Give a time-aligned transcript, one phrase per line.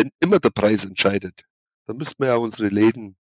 [0.00, 1.44] wenn immer der Preis entscheidet,
[1.86, 3.18] dann müssen wir ja unsere Läden,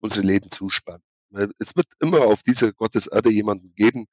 [0.00, 1.04] unsere Läden zuspannen.
[1.30, 4.06] Weil es wird immer auf dieser Gotteserde jemanden geben,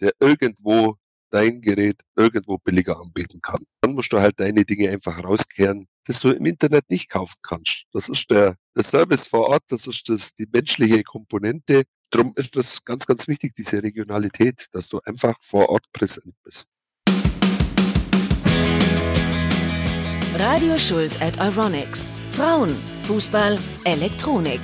[0.00, 0.96] der irgendwo
[1.28, 3.62] dein Gerät irgendwo billiger anbieten kann.
[3.82, 7.84] Dann musst du halt deine Dinge einfach rauskehren, das du im Internet nicht kaufen kannst.
[7.92, 11.82] Das ist der, der Service vor Ort, das ist das, die menschliche Komponente.
[12.10, 16.71] Drum ist das ganz, ganz wichtig, diese Regionalität, dass du einfach vor Ort präsent bist.
[20.42, 22.10] Radio Schuld at Euronics.
[22.30, 24.58] Frauen, Fußball, Elektronik.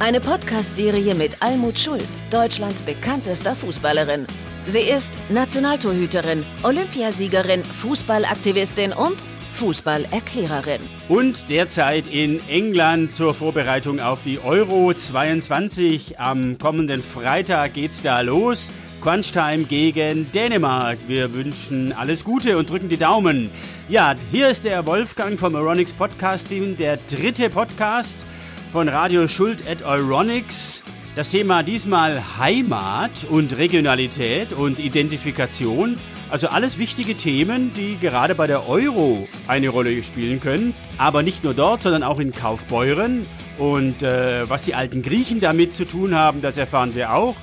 [0.00, 4.26] Eine Podcast-Serie mit Almut Schuld, Deutschlands bekanntester Fußballerin.
[4.66, 9.14] Sie ist Nationaltorhüterin, Olympiasiegerin, Fußballaktivistin und
[9.52, 10.80] Fußballerklärerin.
[11.08, 16.18] Und derzeit in England zur Vorbereitung auf die Euro 22.
[16.18, 18.72] Am kommenden Freitag geht's da los.
[19.00, 20.98] Crunchtime gegen Dänemark.
[21.06, 23.50] Wir wünschen alles Gute und drücken die Daumen.
[23.86, 28.24] Ja, hier ist der Wolfgang vom Euronics Podcast Team, der dritte Podcast
[28.72, 30.82] von Radio Schuld at Euronics.
[31.16, 35.98] Das Thema diesmal Heimat und Regionalität und Identifikation.
[36.30, 40.72] Also alles wichtige Themen, die gerade bei der Euro eine Rolle spielen können.
[40.96, 43.26] Aber nicht nur dort, sondern auch in Kaufbeuren.
[43.58, 47.36] Und äh, was die alten Griechen damit zu tun haben, das erfahren wir auch.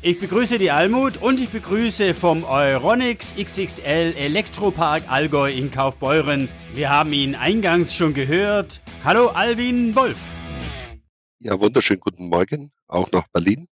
[0.00, 6.48] Ich begrüße die Almut und ich begrüße vom Euronics XXL Elektropark Allgäu in Kaufbeuren.
[6.72, 8.80] Wir haben ihn eingangs schon gehört.
[9.02, 10.38] Hallo Alvin Wolf.
[11.40, 13.66] Ja, wunderschönen guten Morgen, auch nach Berlin.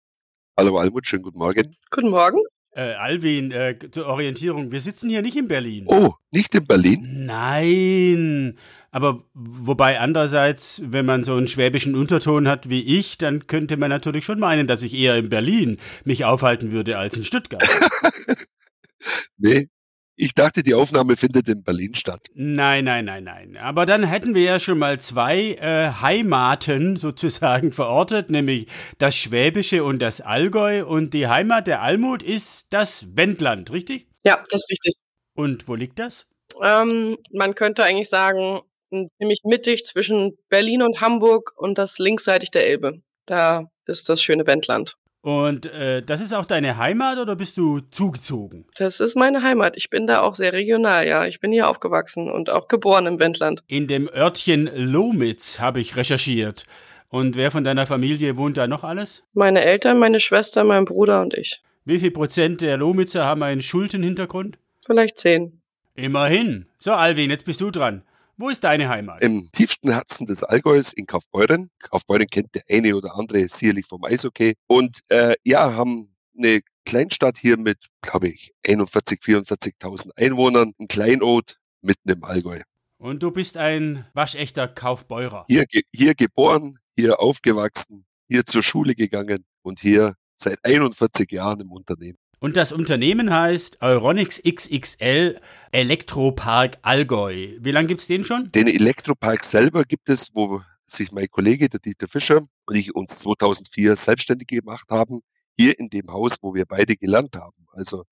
[0.57, 1.77] Hallo Almut, schönen guten Morgen.
[1.93, 2.41] Guten Morgen.
[2.73, 5.87] Äh, Alvin, äh, zur Orientierung, wir sitzen hier nicht in Berlin.
[5.87, 7.25] Oh, nicht in Berlin?
[7.25, 8.59] Nein.
[8.97, 13.91] Aber wobei andererseits, wenn man so einen schwäbischen Unterton hat wie ich, dann könnte man
[13.91, 17.63] natürlich schon meinen, dass ich eher in Berlin mich aufhalten würde als in Stuttgart.
[19.37, 19.69] nee,
[20.15, 22.29] ich dachte, die Aufnahme findet in Berlin statt.
[22.33, 23.59] Nein, nein, nein, nein.
[23.59, 29.85] Aber dann hätten wir ja schon mal zwei äh, Heimaten sozusagen verortet, nämlich das Schwäbische
[29.85, 30.87] und das Allgäu.
[30.87, 34.09] Und die Heimat der Almut ist das Wendland, richtig?
[34.25, 34.95] Ja, das ist richtig.
[35.35, 36.27] Und wo liegt das?
[36.63, 42.67] Ähm, man könnte eigentlich sagen, ziemlich mittig zwischen Berlin und Hamburg und das linksseitig der
[42.67, 43.01] Elbe.
[43.27, 44.97] Da ist das schöne Wendland.
[45.27, 48.65] Und äh, das ist auch deine Heimat oder bist du zugezogen?
[48.77, 49.77] Das ist meine Heimat.
[49.77, 51.27] Ich bin da auch sehr regional, ja.
[51.27, 53.61] Ich bin hier aufgewachsen und auch geboren im Wendland.
[53.67, 56.63] In dem Örtchen Lomitz habe ich recherchiert.
[57.09, 59.25] Und wer von deiner Familie wohnt da noch alles?
[59.33, 61.61] Meine Eltern, meine Schwester, mein Bruder und ich.
[61.85, 64.59] Wie viel Prozent der Lomitzer haben einen Schuldenhintergrund?
[64.85, 65.61] Vielleicht zehn.
[65.97, 66.67] Immerhin.
[66.79, 68.03] So, Alvin, jetzt bist du dran.
[68.39, 69.23] Wo ist deine Heimat?
[69.23, 71.71] Im tiefsten Herzen des Allgäus in Kaufbeuren.
[71.79, 74.57] Kaufbeuren kennt der eine oder andere sicherlich vom Eishockey.
[74.67, 81.59] Und äh, ja, haben eine Kleinstadt hier mit, glaube ich, 41, 44.000 Einwohnern, ein Kleinod
[81.81, 82.61] mitten im Allgäu.
[82.99, 85.47] Und du bist ein waschechter Kaufbeurer.
[85.49, 85.65] Hier,
[85.95, 92.19] hier geboren, hier aufgewachsen, hier zur Schule gegangen und hier seit 41 Jahren im Unternehmen.
[92.39, 95.41] Und das Unternehmen heißt Euronics XXL
[95.73, 97.57] Elektropark Allgäu.
[97.61, 98.51] Wie lange gibt es den schon?
[98.53, 103.19] Den Elektropark selber gibt es, wo sich mein Kollege, der Dieter Fischer, und ich uns
[103.21, 105.21] 2004 selbstständig gemacht haben,
[105.59, 107.67] hier in dem Haus, wo wir beide gelernt haben.
[107.73, 108.05] Also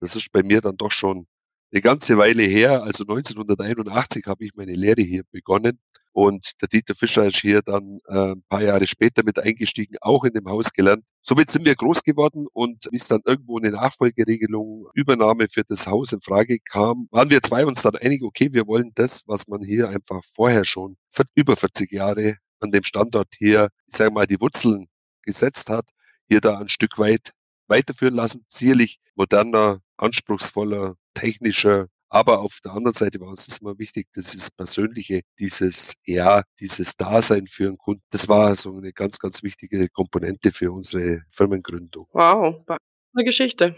[0.00, 1.26] das ist bei mir dann doch schon
[1.76, 2.84] eine ganze Weile her.
[2.84, 5.78] Also 1981 habe ich meine Lehre hier begonnen
[6.12, 10.24] und der Dieter Fischer ist hier dann äh, ein paar Jahre später mit eingestiegen, auch
[10.24, 11.04] in dem Haus gelernt.
[11.20, 16.14] Somit sind wir groß geworden und bis dann irgendwo eine Nachfolgeregelung, Übernahme für das Haus
[16.14, 19.62] in Frage kam, waren wir zwei uns dann einig, okay, wir wollen das, was man
[19.62, 20.96] hier einfach vorher schon
[21.34, 24.86] über 40 Jahre an dem Standort hier, ich sage mal, die Wurzeln
[25.20, 25.90] gesetzt hat,
[26.26, 27.32] hier da ein Stück weit
[27.68, 28.46] weiterführen lassen.
[28.48, 34.34] Sicherlich moderner, anspruchsvoller, technischer, aber auf der anderen Seite war uns das immer wichtig, das
[34.34, 38.02] ist Persönliche, dieses, ja, dieses Dasein für einen Kunden.
[38.10, 42.06] Das war so eine ganz, ganz wichtige Komponente für unsere Firmengründung.
[42.12, 43.74] Wow, eine Geschichte.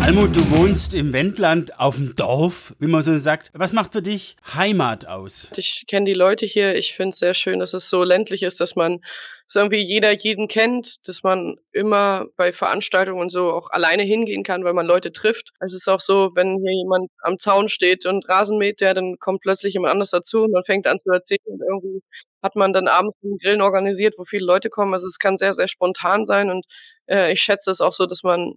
[0.00, 3.50] Almut, du wohnst im Wendland auf dem Dorf, wie man so sagt.
[3.54, 5.50] Was macht für dich Heimat aus?
[5.56, 6.76] Ich kenne die Leute hier.
[6.76, 9.00] Ich finde es sehr schön, dass es so ländlich ist, dass man
[9.48, 14.42] so irgendwie jeder jeden kennt, dass man immer bei Veranstaltungen und so auch alleine hingehen
[14.44, 15.52] kann, weil man Leute trifft.
[15.60, 19.18] Es ist auch so, wenn hier jemand am Zaun steht und Rasen mäht, ja, dann
[19.18, 22.02] kommt plötzlich jemand anders dazu und man fängt an zu erzählen und irgendwie
[22.42, 24.94] hat man dann abends einen Grillen organisiert, wo viele Leute kommen.
[24.94, 26.66] Also es kann sehr, sehr spontan sein und
[27.06, 28.54] äh, ich schätze es auch so, dass man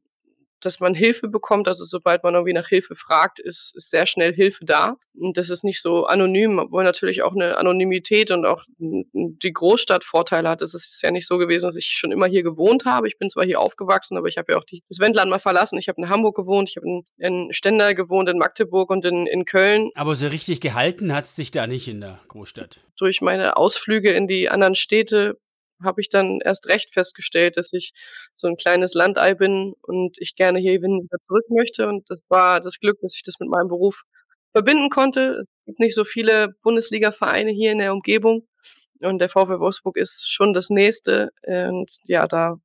[0.65, 1.67] dass man Hilfe bekommt.
[1.67, 4.97] Also sobald man irgendwie nach Hilfe fragt, ist, ist sehr schnell Hilfe da.
[5.19, 10.03] Und das ist nicht so anonym, obwohl natürlich auch eine Anonymität und auch die Großstadt
[10.03, 10.61] Vorteile hat.
[10.61, 13.07] Es ist ja nicht so gewesen, dass ich schon immer hier gewohnt habe.
[13.07, 15.77] Ich bin zwar hier aufgewachsen, aber ich habe ja auch die, das Wendland mal verlassen.
[15.77, 19.27] Ich habe in Hamburg gewohnt, ich habe in, in Stendal gewohnt, in Magdeburg und in,
[19.27, 19.89] in Köln.
[19.95, 22.81] Aber so richtig gehalten hat es dich da nicht in der Großstadt.
[22.97, 25.37] Durch meine Ausflüge in die anderen Städte
[25.83, 27.93] habe ich dann erst recht festgestellt, dass ich
[28.35, 31.87] so ein kleines Landei bin und ich gerne hier wieder zurück möchte.
[31.87, 34.03] Und das war das Glück, dass ich das mit meinem Beruf
[34.53, 35.39] verbinden konnte.
[35.41, 38.47] Es gibt nicht so viele Bundesliga-Vereine hier in der Umgebung.
[38.99, 41.31] Und der VfL Wolfsburg ist schon das nächste.
[41.47, 42.57] Und ja, da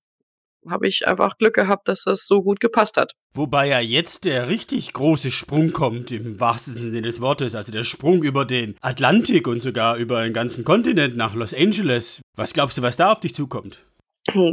[0.70, 3.12] habe ich einfach Glück gehabt, dass das so gut gepasst hat.
[3.32, 7.54] Wobei ja jetzt der richtig große Sprung kommt, im wahrsten Sinne des Wortes.
[7.54, 12.20] Also der Sprung über den Atlantik und sogar über den ganzen Kontinent nach Los Angeles.
[12.34, 13.84] Was glaubst du, was da auf dich zukommt?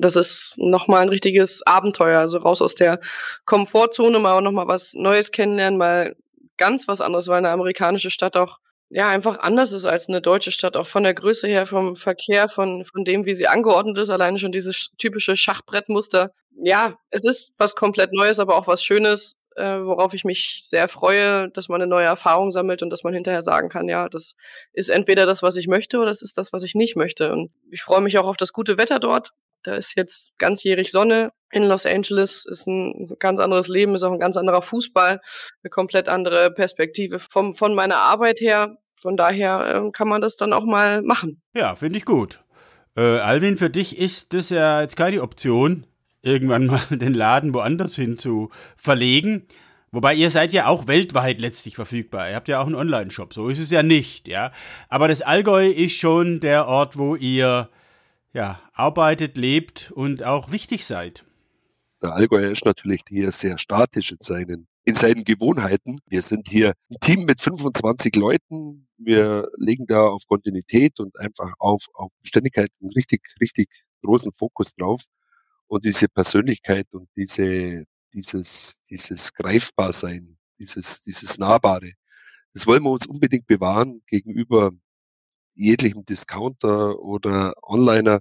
[0.01, 2.19] Das ist nochmal ein richtiges Abenteuer.
[2.19, 2.99] Also raus aus der
[3.45, 6.15] Komfortzone, mal auch nochmal was Neues kennenlernen, mal
[6.57, 8.59] ganz was anderes, weil eine amerikanische Stadt auch
[8.93, 12.47] ja, einfach anders ist als eine deutsche Stadt, auch von der Größe her, vom Verkehr,
[12.47, 16.31] von, von dem, wie sie angeordnet ist, alleine schon dieses typische Schachbrettmuster.
[16.63, 20.87] Ja, es ist was komplett Neues, aber auch was Schönes, äh, worauf ich mich sehr
[20.89, 24.35] freue, dass man eine neue Erfahrung sammelt und dass man hinterher sagen kann, ja, das
[24.73, 27.31] ist entweder das, was ich möchte, oder das ist das, was ich nicht möchte.
[27.31, 29.31] Und ich freue mich auch auf das gute Wetter dort.
[29.63, 34.11] Da ist jetzt ganzjährig Sonne in Los Angeles, ist ein ganz anderes Leben, ist auch
[34.11, 35.21] ein ganz anderer Fußball,
[35.63, 38.77] eine komplett andere Perspektive vom, von meiner Arbeit her.
[39.03, 41.41] Von daher äh, kann man das dann auch mal machen.
[41.53, 42.41] Ja, finde ich gut.
[42.95, 45.85] Äh, Alvin, für dich ist das ja jetzt keine Option,
[46.21, 49.45] irgendwann mal den Laden woanders hin zu verlegen.
[49.91, 52.29] Wobei ihr seid ja auch weltweit letztlich verfügbar.
[52.29, 53.33] Ihr habt ja auch einen Online-Shop.
[53.33, 54.53] So ist es ja nicht, ja.
[54.87, 57.69] Aber das Allgäu ist schon der Ort, wo ihr
[58.31, 61.25] ja, arbeitet, lebt und auch wichtig seid.
[62.01, 65.99] Der Allgäuer ist natürlich hier sehr statisch in seinen in seinen Gewohnheiten.
[66.07, 68.87] Wir sind hier ein Team mit 25 Leuten.
[68.97, 73.69] Wir legen da auf Kontinuität und einfach auf, auf Beständigkeit einen richtig, richtig
[74.03, 75.03] großen Fokus drauf.
[75.67, 81.93] Und diese Persönlichkeit und diese, dieses, dieses Greifbarsein, dieses, dieses Nahbare,
[82.53, 84.71] das wollen wir uns unbedingt bewahren gegenüber
[85.55, 88.19] jeglichem Discounter oder Onliner,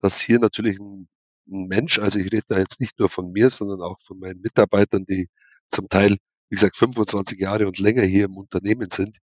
[0.00, 1.08] dass hier natürlich ein,
[1.48, 4.40] ein Mensch, also ich rede da jetzt nicht nur von mir, sondern auch von meinen
[4.40, 5.28] Mitarbeitern, die
[5.68, 6.16] zum Teil,
[6.48, 9.18] wie gesagt, 25 Jahre und länger hier im Unternehmen sind,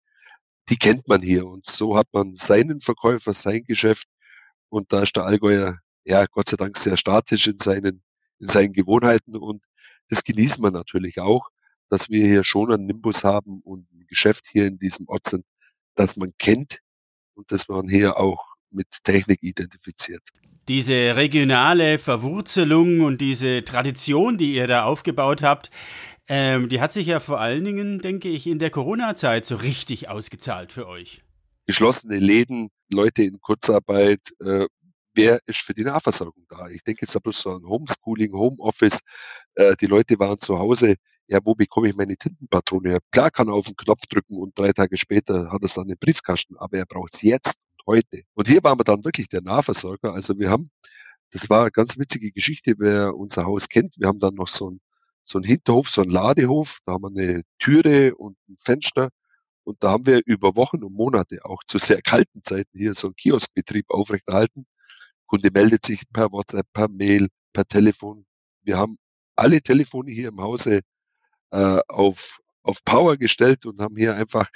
[0.69, 1.45] die kennt man hier.
[1.45, 4.07] Und so hat man seinen Verkäufer, sein Geschäft.
[4.69, 8.03] Und da ist der Allgäuer, ja, Gott sei Dank sehr statisch in seinen,
[8.39, 9.35] in seinen Gewohnheiten.
[9.35, 9.63] Und
[10.09, 11.49] das genießen wir natürlich auch,
[11.89, 15.45] dass wir hier schon einen Nimbus haben und ein Geschäft hier in diesem Ort sind,
[15.95, 16.79] das man kennt
[17.33, 20.21] und das man hier auch mit Technik identifiziert.
[20.67, 25.71] Diese regionale Verwurzelung und diese Tradition, die ihr da aufgebaut habt,
[26.29, 30.09] ähm, die hat sich ja vor allen Dingen, denke ich, in der Corona-Zeit so richtig
[30.09, 31.23] ausgezahlt für euch.
[31.65, 34.67] Geschlossene Läden, Leute in Kurzarbeit, äh,
[35.13, 36.67] wer ist für die Nahversorgung da?
[36.69, 39.01] Ich denke jetzt bloß so an Homeschooling, Homeoffice.
[39.55, 40.95] Äh, die Leute waren zu Hause.
[41.27, 42.97] Ja, wo bekomme ich meine Tintenpatrone?
[43.11, 45.89] Klar kann er auf den Knopf drücken und drei Tage später hat er es dann
[45.89, 48.23] im Briefkasten, aber er braucht es jetzt und heute.
[48.33, 50.13] Und hier waren wir dann wirklich der Nahversorger.
[50.13, 50.71] Also wir haben,
[51.31, 53.95] das war eine ganz witzige Geschichte, wer unser Haus kennt.
[53.97, 54.79] Wir haben dann noch so ein
[55.23, 56.79] so ein Hinterhof, so ein Ladehof.
[56.85, 59.09] Da haben wir eine Türe und ein Fenster.
[59.63, 63.07] Und da haben wir über Wochen und Monate auch zu sehr kalten Zeiten hier so
[63.07, 64.65] einen Kioskbetrieb aufrechterhalten.
[65.27, 68.25] Kunde meldet sich per WhatsApp, per Mail, per Telefon.
[68.63, 68.97] Wir haben
[69.35, 70.81] alle Telefone hier im Hause
[71.51, 74.49] äh, auf, auf Power gestellt und haben hier einfach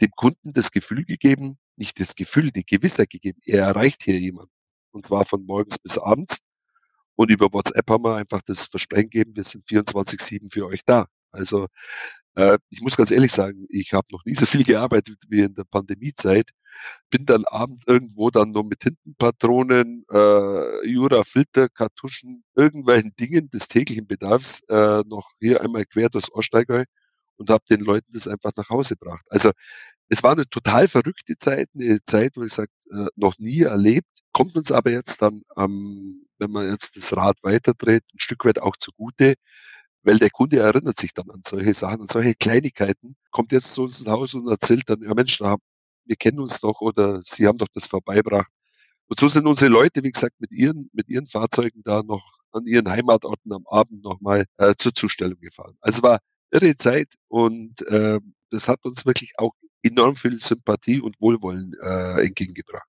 [0.00, 4.52] dem Kunden das Gefühl gegeben, nicht das Gefühl, die Gewissheit gegeben, er erreicht hier jemanden.
[4.90, 6.38] Und zwar von morgens bis abends.
[7.18, 11.06] Und über WhatsApp haben wir einfach das Versprechen gegeben, wir sind 24-7 für euch da.
[11.32, 11.66] Also
[12.36, 15.52] äh, ich muss ganz ehrlich sagen, ich habe noch nie so viel gearbeitet wie in
[15.54, 16.50] der Pandemiezeit.
[17.10, 24.06] Bin dann abends irgendwo dann noch mit Tintenpatronen, äh, Jura-Filter, Kartuschen, irgendwelchen Dingen des täglichen
[24.06, 26.84] Bedarfs äh, noch hier einmal quer durchs Ostallgäu
[27.36, 29.26] und habe den Leuten das einfach nach Hause gebracht.
[29.28, 29.50] Also
[30.08, 34.08] es war eine total verrückte Zeit, eine Zeit, wo ich sage, äh, noch nie erlebt,
[34.32, 38.60] kommt uns aber jetzt dann ähm, wenn man jetzt das Rad weiterdreht, ein Stück weit
[38.60, 39.34] auch zugute,
[40.02, 43.82] weil der Kunde erinnert sich dann an solche Sachen, an solche Kleinigkeiten, kommt jetzt zu
[43.82, 47.58] uns ins Haus und erzählt dann, ja Mensch, wir kennen uns doch oder Sie haben
[47.58, 48.50] doch das vorbeibracht.
[49.08, 52.66] Und so sind unsere Leute, wie gesagt, mit ihren, mit ihren Fahrzeugen da noch an
[52.66, 55.76] ihren Heimatorten am Abend nochmal äh, zur Zustellung gefahren.
[55.80, 61.20] Also war irre Zeit und äh, das hat uns wirklich auch enorm viel Sympathie und
[61.20, 62.88] Wohlwollen äh, entgegengebracht.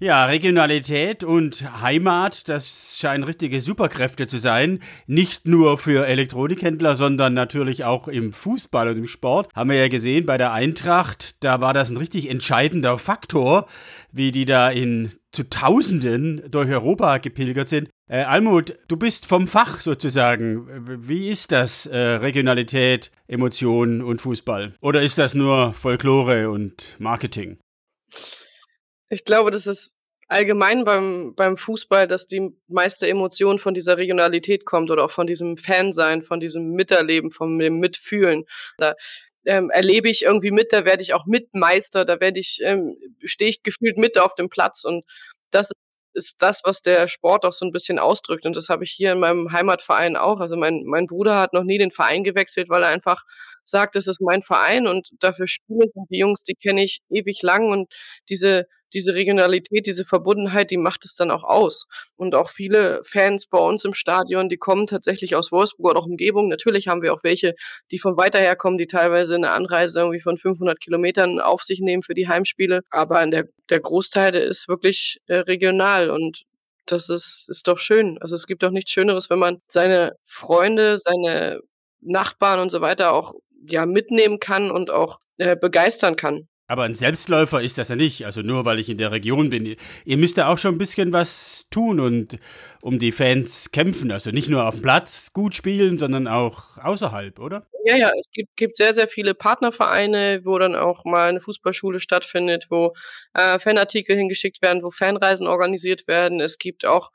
[0.00, 4.78] Ja, Regionalität und Heimat, das scheinen richtige Superkräfte zu sein.
[5.08, 9.48] Nicht nur für Elektronikhändler, sondern natürlich auch im Fußball und im Sport.
[9.56, 13.66] Haben wir ja gesehen bei der Eintracht, da war das ein richtig entscheidender Faktor,
[14.12, 17.90] wie die da in zu Tausenden durch Europa gepilgert sind.
[18.08, 20.68] Äh, Almut, du bist vom Fach sozusagen.
[21.08, 24.74] Wie ist das, äh, Regionalität, Emotionen und Fußball?
[24.80, 27.58] Oder ist das nur Folklore und Marketing?
[29.10, 29.94] Ich glaube, das ist
[30.28, 35.26] allgemein beim, beim Fußball, dass die meiste Emotion von dieser Regionalität kommt oder auch von
[35.26, 38.44] diesem Fansein, von diesem Miterleben, von dem Mitfühlen.
[38.76, 38.94] Da
[39.46, 43.50] ähm, erlebe ich irgendwie mit, da werde ich auch Mitmeister, da werde ich, ähm, stehe
[43.50, 45.04] ich gefühlt mit auf dem Platz und
[45.50, 45.72] das
[46.14, 48.44] ist das, was der Sport auch so ein bisschen ausdrückt.
[48.44, 50.40] Und das habe ich hier in meinem Heimatverein auch.
[50.40, 53.24] Also mein, mein Bruder hat noch nie den Verein gewechselt, weil er einfach
[53.64, 55.94] sagt, das ist mein Verein und dafür spiele ich.
[55.94, 57.92] Und die Jungs, die kenne ich ewig lang und
[58.28, 61.86] diese diese Regionalität, diese Verbundenheit, die macht es dann auch aus.
[62.16, 66.06] Und auch viele Fans bei uns im Stadion, die kommen tatsächlich aus Wolfsburg oder auch
[66.06, 66.48] Umgebung.
[66.48, 67.54] Natürlich haben wir auch welche,
[67.90, 71.80] die von weiter her kommen, die teilweise eine Anreise irgendwie von 500 Kilometern auf sich
[71.80, 72.82] nehmen für die Heimspiele.
[72.90, 76.44] Aber der, der Großteil der ist wirklich äh, regional und
[76.86, 78.18] das ist, ist doch schön.
[78.20, 81.60] Also es gibt doch nichts Schöneres, wenn man seine Freunde, seine
[82.00, 83.34] Nachbarn und so weiter auch
[83.66, 86.48] ja mitnehmen kann und auch äh, begeistern kann.
[86.70, 89.74] Aber ein Selbstläufer ist das ja nicht, also nur weil ich in der Region bin.
[90.04, 92.38] Ihr müsst da auch schon ein bisschen was tun und
[92.82, 94.12] um die Fans kämpfen.
[94.12, 97.66] Also nicht nur auf dem Platz gut spielen, sondern auch außerhalb, oder?
[97.86, 102.00] Ja, ja, es gibt, gibt sehr, sehr viele Partnervereine, wo dann auch mal eine Fußballschule
[102.00, 102.94] stattfindet, wo
[103.32, 106.38] äh, Fanartikel hingeschickt werden, wo Fanreisen organisiert werden.
[106.38, 107.10] Es gibt auch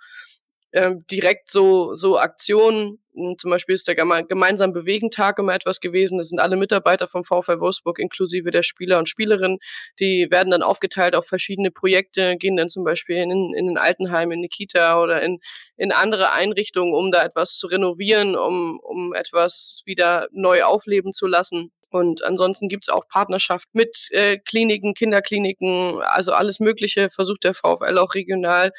[0.74, 3.00] ähm, direkt so, so Aktionen.
[3.38, 6.18] Zum Beispiel ist der gemeinsam Bewegentag immer etwas gewesen.
[6.18, 9.60] Das sind alle Mitarbeiter vom VfL Wolfsburg inklusive der Spieler und Spielerinnen.
[10.00, 14.32] Die werden dann aufgeteilt auf verschiedene Projekte, gehen dann zum Beispiel in, in ein Altenheim,
[14.32, 15.40] in eine Kita oder in,
[15.78, 21.28] in andere Einrichtungen, um da etwas zu renovieren, um, um etwas wieder neu aufleben zu
[21.28, 21.72] lassen.
[21.92, 28.00] Und ansonsten gibt's auch Partnerschaft mit äh, Kliniken, Kinderkliniken, also alles Mögliche versucht der VfL
[28.00, 28.72] auch regional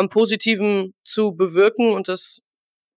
[0.00, 1.92] am Positiven zu bewirken.
[1.92, 2.40] Und das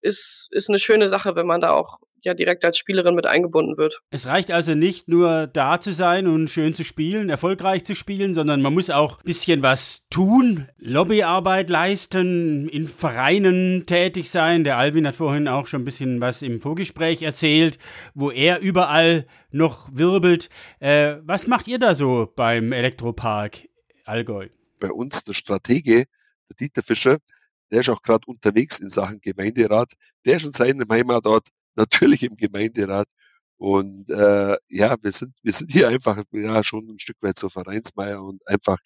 [0.01, 3.77] ist, ist eine schöne Sache, wenn man da auch ja direkt als Spielerin mit eingebunden
[3.77, 4.00] wird.
[4.10, 8.33] Es reicht also nicht nur da zu sein und schön zu spielen, erfolgreich zu spielen,
[8.33, 14.63] sondern man muss auch ein bisschen was tun, Lobbyarbeit leisten, in Vereinen tätig sein.
[14.63, 17.77] Der Alvin hat vorhin auch schon ein bisschen was im Vorgespräch erzählt,
[18.13, 20.50] wo er überall noch wirbelt.
[20.79, 23.67] Äh, was macht ihr da so beim Elektropark
[24.05, 24.48] Allgäu?
[24.79, 26.05] Bei uns der Stratege
[26.53, 27.17] der Dieter Fischer,
[27.72, 29.93] der ist auch gerade unterwegs in Sachen Gemeinderat.
[30.25, 33.07] Der ist in seinem Heimatort natürlich im Gemeinderat.
[33.57, 37.50] Und äh, ja, wir sind, wir sind hier einfach ja schon ein Stück weit so
[37.50, 38.77] Vereinsmeier und einfach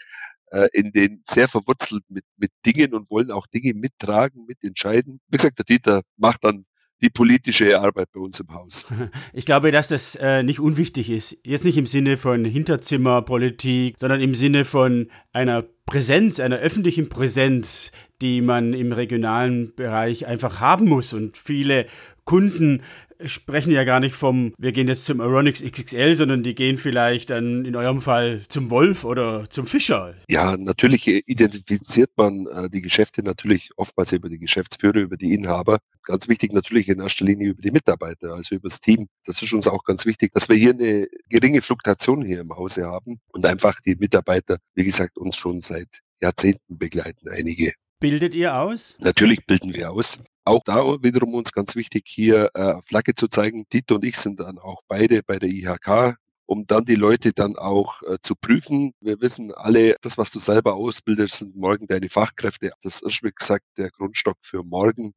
[0.52, 5.20] äh, in den sehr verwurzelt mit, mit Dingen und wollen auch Dinge mittragen, mitentscheiden.
[5.28, 6.66] Wie gesagt, der Dieter macht dann
[7.02, 8.86] die politische Arbeit bei uns im Haus.
[9.34, 11.38] Ich glaube, dass das äh, nicht unwichtig ist.
[11.44, 17.92] Jetzt nicht im Sinne von Hinterzimmerpolitik, sondern im Sinne von einer Präsenz, einer öffentlichen Präsenz,
[18.22, 21.14] die man im regionalen Bereich einfach haben muss.
[21.14, 21.86] Und viele
[22.28, 22.84] Kunden
[23.26, 27.30] sprechen ja gar nicht vom, wir gehen jetzt zum Aronix XXL, sondern die gehen vielleicht
[27.30, 30.14] dann in eurem Fall zum Wolf oder zum Fischer.
[30.30, 35.80] Ja, natürlich identifiziert man äh, die Geschäfte natürlich oftmals über die Geschäftsführer, über die Inhaber.
[36.04, 39.08] Ganz wichtig natürlich in erster Linie über die Mitarbeiter, also über das Team.
[39.26, 42.86] Das ist uns auch ganz wichtig, dass wir hier eine geringe Fluktuation hier im Hause
[42.86, 47.74] haben und einfach die Mitarbeiter, wie gesagt, uns schon seit Jahrzehnten begleiten, einige.
[48.00, 48.96] Bildet ihr aus?
[49.00, 50.20] Natürlich bilden wir aus.
[50.48, 53.66] Auch da wiederum uns ganz wichtig, hier äh, Flagge zu zeigen.
[53.70, 57.58] Tito und ich sind dann auch beide bei der IHK, um dann die Leute dann
[57.58, 58.94] auch äh, zu prüfen.
[59.02, 62.72] Wir wissen alle, das, was du selber ausbildest, sind morgen deine Fachkräfte.
[62.82, 65.14] Das ist, wie gesagt, der Grundstock für morgen.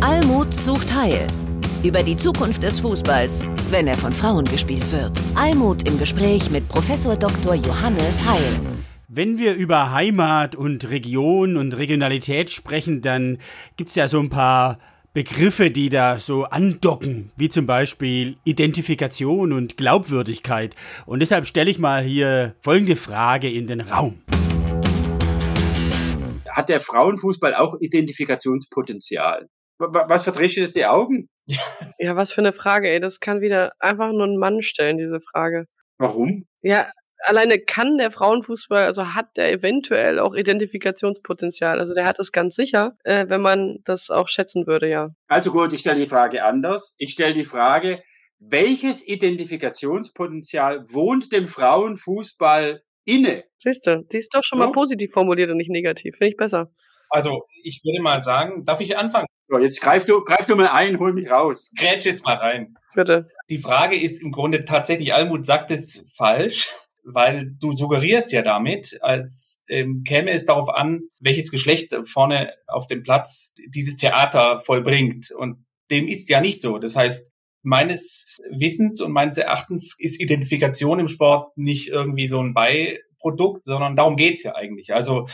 [0.00, 1.26] Almut sucht Heil.
[1.84, 5.12] Über die Zukunft des Fußballs, wenn er von Frauen gespielt wird.
[5.34, 7.54] Almut im Gespräch mit Professor Dr.
[7.54, 8.80] Johannes Heil.
[9.12, 13.38] Wenn wir über Heimat und Region und Regionalität sprechen, dann
[13.76, 14.78] gibt es ja so ein paar
[15.12, 20.76] Begriffe, die da so andocken, wie zum Beispiel Identifikation und Glaubwürdigkeit.
[21.06, 24.22] Und deshalb stelle ich mal hier folgende Frage in den Raum.
[26.48, 29.48] Hat der Frauenfußball auch Identifikationspotenzial?
[29.78, 31.28] Was verdrehst du jetzt die Augen?
[31.98, 33.00] Ja, was für eine Frage, ey.
[33.00, 35.66] Das kann wieder einfach nur ein Mann stellen, diese Frage.
[35.98, 36.44] Warum?
[36.62, 36.86] Ja,
[37.26, 41.78] alleine kann der Frauenfußball, also hat der eventuell auch Identifikationspotenzial.
[41.78, 45.10] Also der hat es ganz sicher, äh, wenn man das auch schätzen würde, ja.
[45.28, 46.94] Also gut, ich stelle die Frage anders.
[46.98, 48.02] Ich stelle die Frage,
[48.38, 53.44] welches Identifikationspotenzial wohnt dem Frauenfußball inne.
[53.62, 54.66] Siehst du, die ist doch schon Ja.
[54.66, 56.16] mal positiv formuliert und nicht negativ.
[56.16, 56.70] Finde ich besser.
[57.10, 59.26] Also, ich würde mal sagen, darf ich anfangen?
[59.48, 61.72] So, jetzt greif du, greif du mal ein, hol mich raus.
[61.76, 62.74] Grätsch jetzt mal rein.
[62.94, 63.28] Bitte.
[63.48, 66.70] Die Frage ist im Grunde tatsächlich, Almut sagt es falsch,
[67.04, 72.86] weil du suggerierst ja damit, als ähm, käme es darauf an, welches Geschlecht vorne auf
[72.86, 75.30] dem Platz dieses Theater vollbringt.
[75.30, 76.78] Und dem ist ja nicht so.
[76.78, 77.28] Das heißt,
[77.62, 83.96] meines Wissens und meines Erachtens ist Identifikation im Sport nicht irgendwie so ein Beiprodukt, sondern
[83.96, 84.94] darum geht's ja eigentlich.
[84.94, 85.26] Also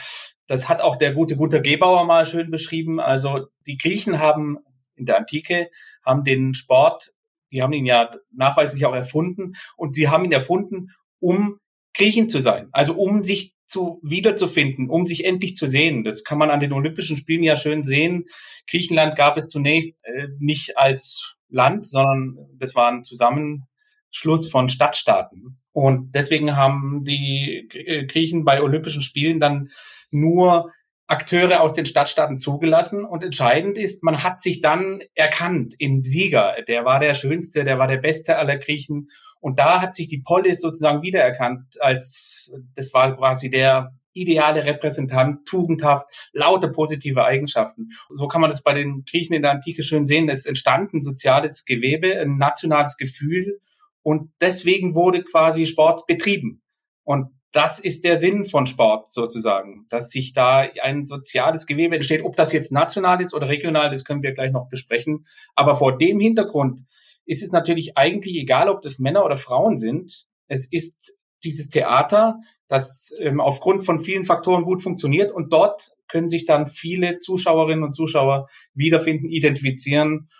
[0.48, 3.00] das hat auch der gute Gunter Gebauer mal schön beschrieben.
[3.00, 4.58] Also die Griechen haben
[4.94, 5.68] in der Antike
[6.04, 7.10] haben den Sport,
[7.52, 10.88] die haben ihn ja nachweislich auch erfunden und sie haben ihn erfunden,
[11.26, 11.58] um
[11.92, 16.04] Griechen zu sein, also um sich zu wiederzufinden, um sich endlich zu sehen.
[16.04, 18.26] Das kann man an den Olympischen Spielen ja schön sehen.
[18.70, 25.58] Griechenland gab es zunächst äh, nicht als Land, sondern das war ein Zusammenschluss von Stadtstaaten.
[25.72, 29.70] Und deswegen haben die äh, Griechen bei Olympischen Spielen dann
[30.12, 30.70] nur
[31.08, 33.04] Akteure aus den Stadtstaaten zugelassen.
[33.04, 36.54] Und entscheidend ist, man hat sich dann erkannt im Sieger.
[36.68, 39.08] Der war der Schönste, der war der Beste aller Griechen.
[39.40, 45.46] Und da hat sich die Polis sozusagen wiedererkannt als, das war quasi der ideale Repräsentant,
[45.46, 47.90] tugendhaft, lauter positive Eigenschaften.
[48.14, 50.28] So kann man das bei den Griechen in der Antike schön sehen.
[50.28, 53.60] Es entstand ein soziales Gewebe, ein nationales Gefühl.
[54.02, 56.62] Und deswegen wurde quasi Sport betrieben.
[57.04, 62.24] Und das ist der Sinn von Sport sozusagen, dass sich da ein soziales Gewebe entsteht.
[62.24, 65.26] Ob das jetzt national ist oder regional, das können wir gleich noch besprechen.
[65.54, 66.86] Aber vor dem Hintergrund
[67.26, 70.26] ist es natürlich eigentlich egal, ob das Männer oder Frauen sind.
[70.48, 71.14] Es ist
[71.44, 76.66] dieses Theater, das ähm, aufgrund von vielen Faktoren gut funktioniert und dort können sich dann
[76.66, 80.30] viele Zuschauerinnen und Zuschauer wiederfinden, identifizieren.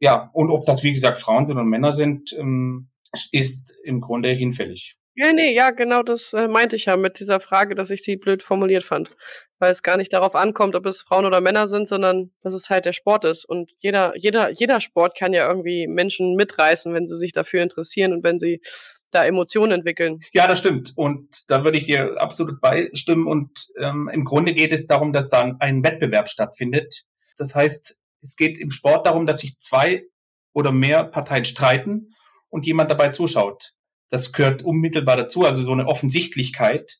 [0.00, 2.88] Ja, und ob das, wie gesagt, Frauen sind und Männer sind, ähm,
[3.32, 4.96] ist im Grunde hinfällig.
[5.14, 8.16] Ja, nee, ja, genau das äh, meinte ich ja mit dieser Frage, dass ich sie
[8.16, 9.16] blöd formuliert fand.
[9.58, 12.70] Weil es gar nicht darauf ankommt, ob es Frauen oder Männer sind, sondern dass es
[12.70, 13.44] halt der Sport ist.
[13.44, 18.12] Und jeder, jeder, jeder Sport kann ja irgendwie Menschen mitreißen, wenn sie sich dafür interessieren
[18.12, 18.60] und wenn sie
[19.10, 20.20] da Emotionen entwickeln.
[20.32, 20.92] Ja, das stimmt.
[20.96, 23.26] Und da würde ich dir absolut beistimmen.
[23.26, 27.04] Und ähm, im Grunde geht es darum, dass dann ein Wettbewerb stattfindet.
[27.36, 30.04] Das heißt, es geht im Sport darum, dass sich zwei
[30.52, 32.14] oder mehr Parteien streiten
[32.48, 33.74] und jemand dabei zuschaut.
[34.10, 36.98] Das gehört unmittelbar dazu, also so eine Offensichtlichkeit.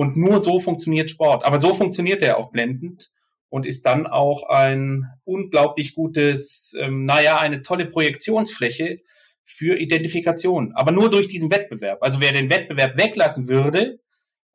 [0.00, 1.44] Und nur so funktioniert Sport.
[1.44, 3.10] Aber so funktioniert er auch blendend
[3.50, 9.00] und ist dann auch ein unglaublich gutes, ähm, naja, eine tolle Projektionsfläche
[9.44, 10.72] für Identifikation.
[10.74, 12.02] Aber nur durch diesen Wettbewerb.
[12.02, 14.00] Also wer den Wettbewerb weglassen würde,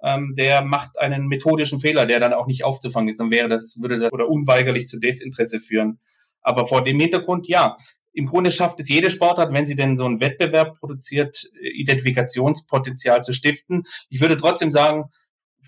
[0.01, 3.19] ähm, der macht einen methodischen Fehler, der dann auch nicht aufzufangen ist.
[3.19, 5.99] Dann wäre das, würde das oder unweigerlich zu Desinteresse führen.
[6.41, 7.77] Aber vor dem Hintergrund, ja,
[8.13, 13.31] im Grunde schafft es jede Sportart, wenn sie denn so einen Wettbewerb produziert, Identifikationspotenzial zu
[13.31, 13.83] stiften.
[14.09, 15.11] Ich würde trotzdem sagen,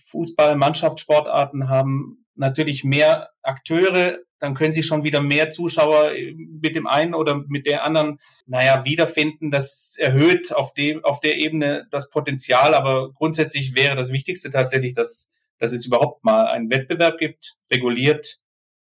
[0.08, 6.86] Fußball, Mannschaftssportarten haben natürlich mehr Akteure, dann können sie schon wieder mehr Zuschauer mit dem
[6.86, 9.50] einen oder mit der anderen, naja, wiederfinden.
[9.50, 14.94] Das erhöht auf dem, auf der Ebene das Potenzial, aber grundsätzlich wäre das Wichtigste tatsächlich,
[14.94, 18.40] dass, dass es überhaupt mal einen Wettbewerb gibt, reguliert,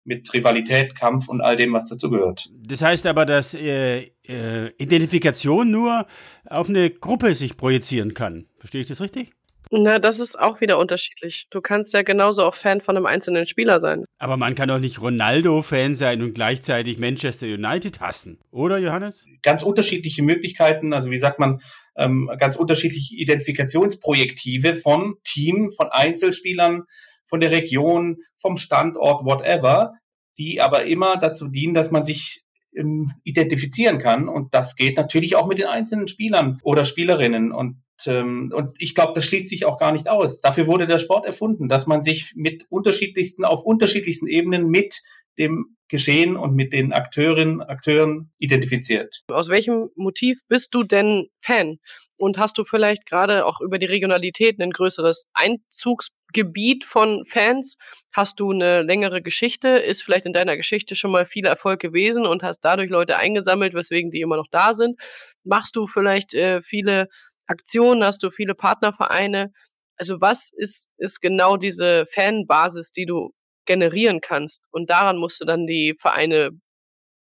[0.04, 2.50] mit Rivalität, Kampf und all dem, was dazu gehört.
[2.54, 6.08] Das heißt aber, dass äh, äh, Identifikation nur
[6.46, 8.48] auf eine Gruppe sich projizieren kann.
[8.58, 9.34] Verstehe ich das richtig?
[9.72, 11.48] Na, das ist auch wieder unterschiedlich.
[11.50, 14.06] Du kannst ja genauso auch Fan von einem einzelnen Spieler sein.
[14.18, 19.26] Aber man kann doch nicht Ronaldo-Fan sein und gleichzeitig Manchester United hassen, oder Johannes?
[19.44, 21.62] Ganz unterschiedliche Möglichkeiten, also wie sagt man,
[21.98, 26.84] ähm, ganz unterschiedliche Identifikationsprojektive von Team, von Einzelspielern,
[27.26, 29.94] von der Region, vom Standort, whatever,
[30.38, 32.44] die aber immer dazu dienen, dass man sich
[32.78, 34.30] ähm, identifizieren kann.
[34.30, 37.52] Und das geht natürlich auch mit den einzelnen Spielern oder Spielerinnen.
[37.52, 40.42] Und, ähm, und ich glaube, das schließt sich auch gar nicht aus.
[40.42, 45.02] Dafür wurde der Sport erfunden, dass man sich mit unterschiedlichsten, auf unterschiedlichsten Ebenen mit
[45.38, 49.24] dem Geschehen und mit den Akteurinnen, Akteuren identifiziert.
[49.32, 51.80] Aus welchem Motiv bist du denn Fan?
[52.18, 57.78] Und hast du vielleicht gerade auch über die Regionalität ein größeres Einzugsgebiet von Fans?
[58.12, 59.70] Hast du eine längere Geschichte?
[59.70, 63.76] Ist vielleicht in deiner Geschichte schon mal viel Erfolg gewesen und hast dadurch Leute eingesammelt,
[63.76, 65.00] weswegen die immer noch da sind?
[65.44, 67.08] Machst du vielleicht äh, viele
[67.46, 68.04] Aktionen?
[68.04, 69.52] Hast du viele Partnervereine?
[69.98, 73.32] Also was ist, ist genau diese Fanbasis, die du
[73.66, 74.62] generieren kannst?
[74.72, 76.52] Und daran musst du dann die Vereine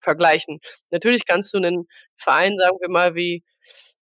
[0.01, 0.61] vergleichen.
[0.91, 3.43] Natürlich kannst du einen Verein, sagen wir mal, wie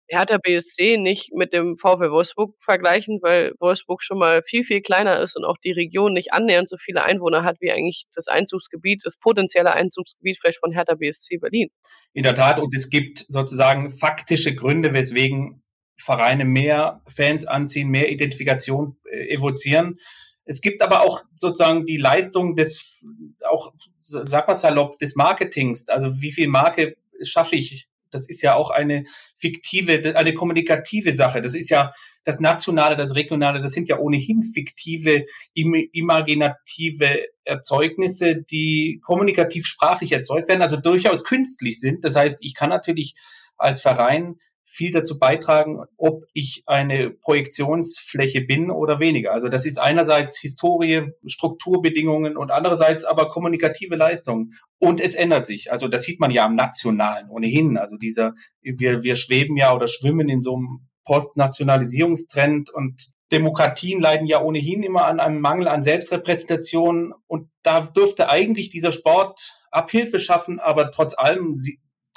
[0.09, 5.19] Hertha BSC nicht mit dem VfL Wolfsburg vergleichen, weil Wolfsburg schon mal viel, viel kleiner
[5.19, 9.01] ist und auch die Region nicht annähernd so viele Einwohner hat wie eigentlich das Einzugsgebiet,
[9.05, 11.69] das potenzielle Einzugsgebiet vielleicht von Hertha BSC Berlin.
[12.13, 15.61] In der Tat, und es gibt sozusagen faktische Gründe, weswegen
[15.97, 19.97] Vereine mehr Fans anziehen, mehr Identifikation äh, evozieren.
[20.45, 23.05] Es gibt aber auch sozusagen die Leistung des,
[23.49, 25.89] auch, sag mal salopp, des Marketings.
[25.89, 27.89] Also wie viel Marke schaffe ich?
[28.11, 31.41] Das ist ja auch eine fiktive, eine kommunikative Sache.
[31.41, 31.93] Das ist ja
[32.23, 40.49] das Nationale, das Regionale, das sind ja ohnehin fiktive, imaginative Erzeugnisse, die kommunikativ sprachlich erzeugt
[40.49, 42.03] werden, also durchaus künstlich sind.
[42.03, 43.15] Das heißt, ich kann natürlich
[43.57, 44.35] als Verein
[44.77, 49.33] viel dazu beitragen, ob ich eine Projektionsfläche bin oder weniger.
[49.33, 54.51] Also das ist einerseits Historie, Strukturbedingungen und andererseits aber kommunikative Leistung.
[54.77, 55.71] Und es ändert sich.
[55.71, 57.77] Also das sieht man ja am Nationalen ohnehin.
[57.77, 64.27] Also dieser, wir, wir schweben ja oder schwimmen in so einem Postnationalisierungstrend und Demokratien leiden
[64.27, 70.19] ja ohnehin immer an einem Mangel an Selbstrepräsentation und da dürfte eigentlich dieser Sport Abhilfe
[70.19, 71.55] schaffen, aber trotz allem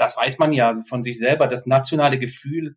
[0.00, 2.76] das weiß man ja von sich selber, das nationale Gefühl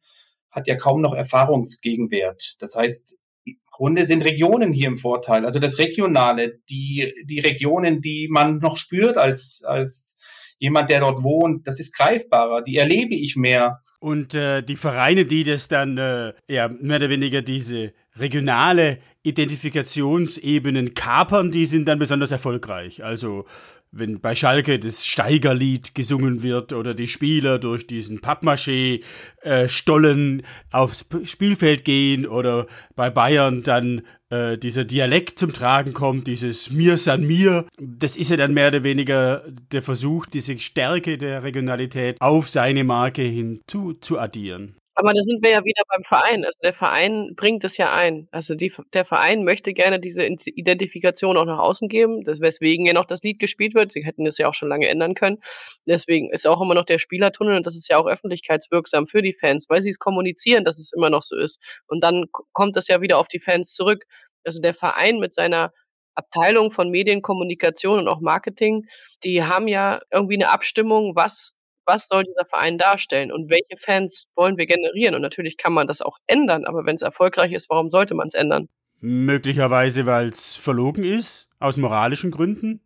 [0.52, 2.58] hat ja kaum noch Erfahrungsgegenwert.
[2.60, 5.46] Das heißt, im Grunde sind Regionen hier im Vorteil.
[5.46, 10.18] Also das Regionale, die, die Regionen, die man noch spürt als, als
[10.60, 13.82] jemand, der dort wohnt, das ist greifbarer, die erlebe ich mehr.
[14.00, 20.94] Und äh, die Vereine, die das dann äh, ja, mehr oder weniger diese regionale Identifikationsebenen
[20.94, 23.04] kapern, die sind dann besonders erfolgreich.
[23.04, 23.46] Also
[23.94, 31.06] wenn bei Schalke das Steigerlied gesungen wird oder die Spieler durch diesen Pappmaché-Stollen äh, aufs
[31.26, 37.24] Spielfeld gehen oder bei Bayern dann äh, dieser Dialekt zum Tragen kommt, dieses Mir san
[37.26, 42.50] mir, das ist ja dann mehr oder weniger der Versuch, diese Stärke der Regionalität auf
[42.50, 44.76] seine Marke hinzu zu addieren.
[44.96, 46.46] Aber da sind wir ja wieder beim Verein.
[46.46, 48.28] Also der Verein bringt es ja ein.
[48.32, 53.06] Also die, der Verein möchte gerne diese Identifikation auch nach außen geben, weswegen ja noch
[53.06, 53.92] das Lied gespielt wird.
[53.92, 55.40] Sie hätten es ja auch schon lange ändern können.
[55.88, 59.34] Deswegen ist auch immer noch der Spielertunnel und das ist ja auch öffentlichkeitswirksam für die
[59.34, 61.60] Fans, weil sie es kommunizieren, dass es immer noch so ist.
[61.88, 64.06] Und dann kommt es ja wieder auf die Fans zurück.
[64.46, 65.74] Also der Verein mit seiner
[66.16, 68.86] Abteilung von Medienkommunikation und auch Marketing,
[69.24, 71.54] die haben ja irgendwie eine Abstimmung, was
[71.86, 75.15] was soll dieser Verein darstellen und welche Fans wollen wir generieren?
[75.15, 78.28] Und natürlich kann man das auch ändern, aber wenn es erfolgreich ist, warum sollte man
[78.28, 78.69] es ändern?
[79.00, 82.82] Möglicherweise, weil es verlogen ist, aus moralischen Gründen.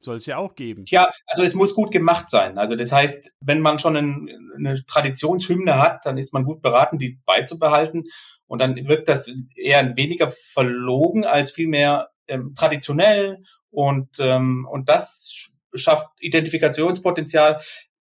[0.00, 0.84] Soll es ja auch geben.
[0.88, 2.58] Ja, also es muss gut gemacht sein.
[2.58, 6.98] Also das heißt, wenn man schon ein, eine Traditionshymne hat, dann ist man gut beraten,
[6.98, 8.06] die beizubehalten.
[8.48, 13.44] Und dann wirkt das eher weniger verlogen als vielmehr ähm, traditionell.
[13.70, 17.60] Und, ähm, und das schafft Identifikationspotenzial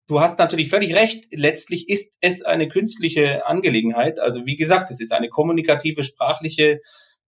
[0.08, 1.26] du hast natürlich völlig recht.
[1.30, 4.18] Letztlich ist es eine künstliche Angelegenheit.
[4.18, 6.80] Also wie gesagt, es ist eine kommunikative, sprachliche,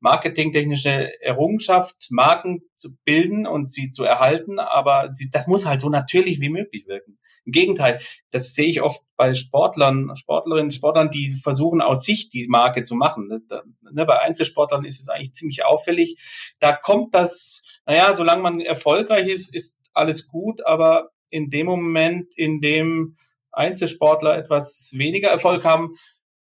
[0.01, 4.59] marketingtechnische Errungenschaft, Marken zu bilden und sie zu erhalten.
[4.59, 7.19] Aber sie, das muss halt so natürlich wie möglich wirken.
[7.45, 12.47] Im Gegenteil, das sehe ich oft bei Sportlern, Sportlerinnen, Sportlern, die versuchen aus sich die
[12.47, 13.27] Marke zu machen.
[13.27, 13.43] Ne,
[13.91, 16.21] ne, bei Einzelsportlern ist es eigentlich ziemlich auffällig.
[16.61, 22.37] Da kommt das, naja, solange man erfolgreich ist, ist alles gut, aber in dem Moment,
[22.37, 23.17] in dem
[23.53, 25.97] Einzelsportler etwas weniger Erfolg haben,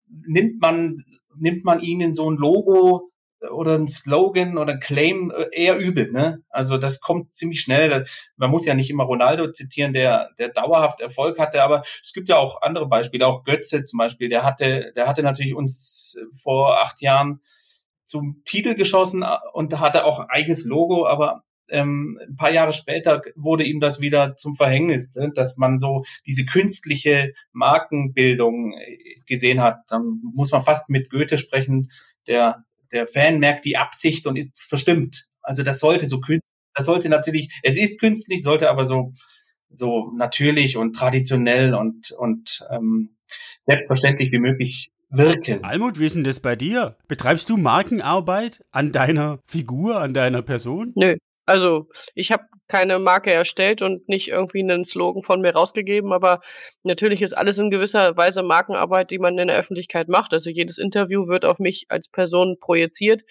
[0.07, 1.03] nimmt man,
[1.35, 3.11] nimmt man ihnen so ein Logo
[3.51, 6.11] oder ein Slogan oder ein Claim äh, eher übel.
[6.11, 6.43] Ne?
[6.49, 8.05] Also das kommt ziemlich schnell.
[8.37, 12.29] Man muss ja nicht immer Ronaldo zitieren, der, der dauerhaft Erfolg hatte, aber es gibt
[12.29, 16.81] ja auch andere Beispiele, auch Götze zum Beispiel, der hatte, der hatte natürlich uns vor
[16.81, 17.41] acht Jahren
[18.05, 23.63] zum Titel geschossen und hatte auch eigenes Logo, aber ähm, ein paar Jahre später wurde
[23.63, 25.31] ihm das wieder zum Verhängnis, ne?
[25.33, 29.79] dass man so diese künstliche Markenbildung äh, gesehen hat.
[29.87, 31.91] Dann muss man fast mit Goethe sprechen.
[32.27, 35.27] Der, der Fan merkt die Absicht und ist verstimmt.
[35.41, 39.13] Also das sollte so künstlich, das sollte natürlich, es ist künstlich, sollte aber so,
[39.69, 43.15] so natürlich und traditionell und, und ähm,
[43.65, 45.63] selbstverständlich wie möglich wirken.
[45.63, 46.97] Almut, wie ist denn das bei dir?
[47.07, 50.93] Betreibst du Markenarbeit an deiner Figur, an deiner Person?
[50.95, 56.11] Nö, also, ich habe keine Marke erstellt und nicht irgendwie einen Slogan von mir rausgegeben,
[56.13, 56.41] aber
[56.83, 60.33] natürlich ist alles in gewisser Weise Markenarbeit, die man in der Öffentlichkeit macht.
[60.33, 63.21] Also jedes Interview wird auf mich als Person projiziert.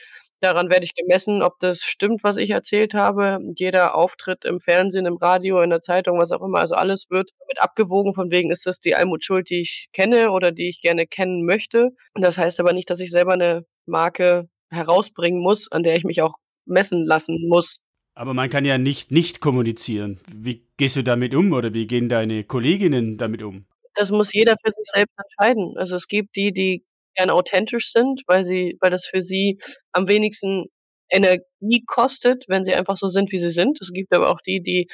[0.41, 3.39] Daran werde ich gemessen, ob das stimmt, was ich erzählt habe.
[3.57, 7.31] Jeder Auftritt im Fernsehen, im Radio, in der Zeitung, was auch immer, also alles wird
[7.49, 10.83] mit abgewogen, von wegen ist das die Almut Schuld, die ich kenne oder die ich
[10.83, 11.91] gerne kennen möchte.
[12.15, 16.21] Das heißt aber nicht, dass ich selber eine Marke herausbringen muss, an der ich mich
[16.23, 16.35] auch
[16.67, 17.79] messen lassen muss.
[18.15, 20.21] Aber man kann ja nicht nicht kommunizieren.
[20.33, 23.67] Wie gehst du damit um oder wie gehen deine Kolleginnen damit um?
[23.95, 25.75] Das muss jeder für sich selbst entscheiden.
[25.77, 26.85] Also es gibt die, die
[27.17, 29.61] gerne authentisch sind, weil sie, weil das für sie
[29.93, 30.67] am wenigsten
[31.11, 33.81] Energie kostet, wenn sie einfach so sind, wie sie sind.
[33.81, 34.89] Es gibt aber auch die, die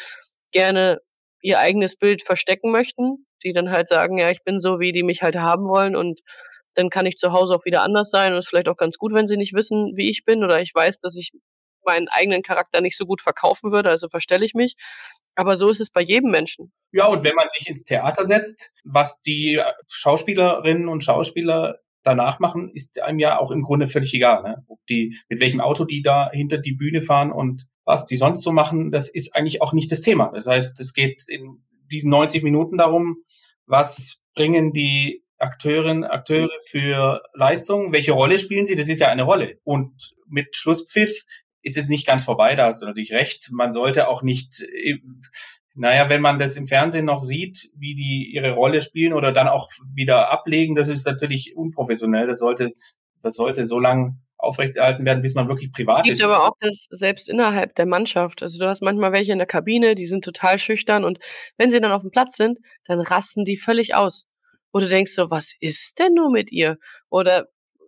[0.53, 0.99] gerne
[1.43, 5.03] ihr eigenes Bild verstecken möchten, die dann halt sagen, ja, ich bin so, wie die
[5.03, 6.21] mich halt haben wollen und
[6.75, 8.97] dann kann ich zu Hause auch wieder anders sein und es ist vielleicht auch ganz
[8.97, 11.31] gut, wenn sie nicht wissen, wie ich bin oder ich weiß, dass ich
[11.85, 14.77] meinen eigenen Charakter nicht so gut verkaufen würde, also verstelle ich mich.
[15.35, 16.73] Aber so ist es bei jedem Menschen.
[16.93, 22.71] Ja, und wenn man sich ins Theater setzt, was die Schauspielerinnen und Schauspieler danach machen,
[22.75, 24.43] ist einem ja auch im Grunde völlig egal.
[24.43, 24.65] Ne?
[24.69, 28.43] Ob die, mit welchem Auto die da hinter die Bühne fahren und was die sonst
[28.43, 30.31] so machen, das ist eigentlich auch nicht das Thema.
[30.35, 33.19] Das heißt, es geht in diesen 90 Minuten darum,
[33.67, 38.77] was bringen die Akteurinnen, Akteure für Leistung, welche Rolle spielen sie?
[38.77, 39.59] Das ist ja eine Rolle.
[39.65, 41.25] Und mit Schlusspfiff
[41.63, 43.51] ist es nicht ganz vorbei, da hast du natürlich recht.
[43.53, 44.63] Man sollte auch nicht
[45.75, 49.49] naja, wenn man das im Fernsehen noch sieht, wie die ihre Rolle spielen oder dann
[49.49, 52.27] auch wieder ablegen, das ist natürlich unprofessionell.
[52.27, 52.73] Das sollte,
[53.23, 56.25] das sollte so lang aufrechterhalten werden, bis man wirklich privat es gibt ist.
[56.25, 58.43] aber auch das selbst innerhalb der Mannschaft.
[58.43, 61.19] Also du hast manchmal welche in der Kabine, die sind total schüchtern und
[61.57, 64.27] wenn sie dann auf dem Platz sind, dann rasten die völlig aus.
[64.73, 66.79] Oder du denkst so, was ist denn nur mit ihr?
[67.11, 67.47] Oder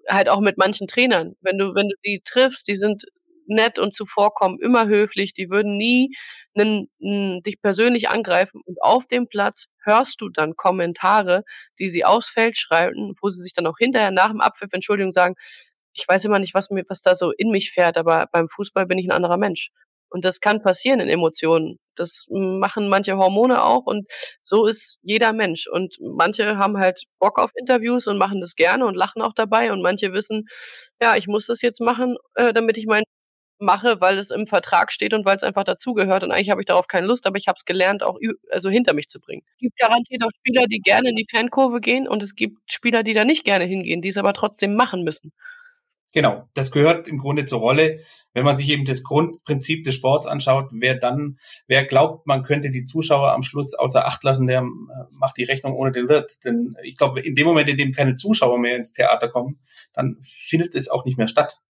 [0.09, 1.35] halt auch mit manchen Trainern.
[1.41, 3.05] Wenn du, wenn du die triffst, die sind
[3.47, 6.15] nett und zuvorkommen, immer höflich, die würden nie
[6.55, 11.45] nen, n, dich persönlich angreifen und auf dem Platz hörst du dann Kommentare,
[11.79, 15.13] die sie aufs Feld schreiben, wo sie sich dann auch hinterher nach dem Abpfiff Entschuldigung
[15.13, 15.35] sagen,
[15.95, 18.87] ich weiß immer nicht, was mir, was da so in mich fährt, aber beim Fußball
[18.87, 19.71] bin ich ein anderer Mensch.
[20.09, 21.79] Und das kann passieren in Emotionen.
[21.97, 24.07] Das machen manche Hormone auch und
[24.43, 25.67] so ist jeder Mensch.
[25.67, 29.73] Und manche haben halt Bock auf Interviews und machen das gerne und lachen auch dabei
[29.73, 30.47] und manche wissen,
[31.01, 33.05] ja, ich muss das jetzt machen, äh, damit ich meinen
[33.63, 36.23] mache, weil es im Vertrag steht und weil es einfach dazugehört.
[36.25, 38.19] Und eigentlich habe ich darauf keine Lust, aber ich habe es gelernt, auch
[38.51, 39.43] also hinter mich zu bringen.
[39.55, 43.03] Es gibt garantiert auch Spieler, die gerne in die Fankurve gehen und es gibt Spieler,
[43.03, 45.33] die da nicht gerne hingehen, die es aber trotzdem machen müssen.
[46.15, 48.01] Genau, das gehört im Grunde zur Rolle.
[48.35, 52.71] Wenn man sich eben das Grundprinzip des Sports anschaut, wer dann, wer glaubt, man könnte
[52.71, 54.65] die Zuschauer am Schluss außer Acht lassen, der äh,
[55.19, 56.45] macht die Rechnung ohne den Wirt.
[56.45, 59.59] Denn ich glaube, in dem Moment, in dem keine Zuschauer mehr ins Theater kommen,
[59.95, 61.61] dann findet es auch nicht mehr statt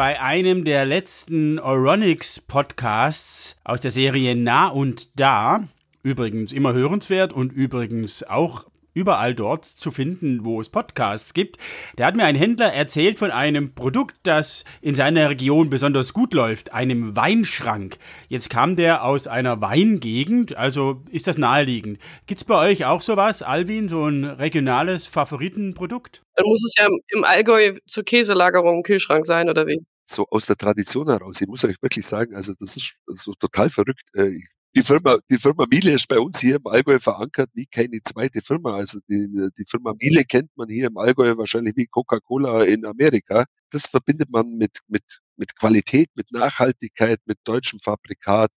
[0.00, 5.68] bei einem der letzten Euronics Podcasts aus der Serie Nah und Da,
[6.02, 11.58] übrigens immer hörenswert und übrigens auch überall dort zu finden, wo es Podcasts gibt.
[11.96, 16.32] Da hat mir ein Händler erzählt von einem Produkt, das in seiner Region besonders gut
[16.32, 17.98] läuft, einem Weinschrank.
[18.28, 21.98] Jetzt kam der aus einer Weingegend, also ist das naheliegend.
[22.26, 26.22] Gibt's bei euch auch sowas, Alvin, so ein regionales Favoritenprodukt?
[26.36, 29.84] Dann muss es ja im Allgäu zur Käselagerung ein Kühlschrank sein, oder wie?
[30.10, 31.40] So aus der Tradition heraus.
[31.40, 34.10] Ich muss euch wirklich sagen, also das ist so total verrückt.
[34.14, 34.40] Äh,
[34.74, 38.40] die Firma, die Firma Miele ist bei uns hier im Allgäu verankert wie keine zweite
[38.42, 38.74] Firma.
[38.74, 43.46] Also die, die Firma Miele kennt man hier im Allgäu wahrscheinlich wie Coca-Cola in Amerika.
[43.70, 48.50] Das verbindet man mit, mit, mit Qualität, mit Nachhaltigkeit, mit deutschem Fabrikat,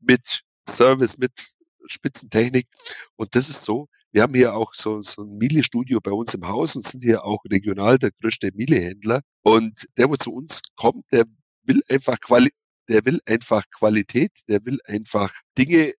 [0.00, 1.32] mit Service, mit
[1.86, 2.68] Spitzentechnik.
[3.16, 3.88] Und das ist so.
[4.12, 7.24] Wir haben hier auch so, so ein Miele-Studio bei uns im Haus und sind hier
[7.24, 9.20] auch regional der größte Miele-Händler.
[9.42, 11.24] Und der, wo zu uns kommt, der
[11.64, 12.50] will einfach Quali
[12.88, 15.94] der will einfach Qualität, der will einfach Dinge,